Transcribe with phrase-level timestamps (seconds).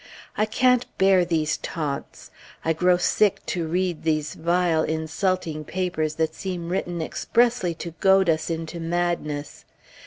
[0.35, 2.31] I can't bear these taunts!
[2.65, 8.27] I grow sick to read these vile, insulting papers that seem written expressly to goad
[8.27, 9.63] us into madness!...